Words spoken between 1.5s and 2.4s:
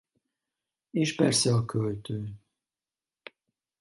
a költő.